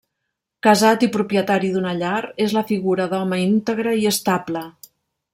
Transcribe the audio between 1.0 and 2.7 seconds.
i propietari d'una llar, és la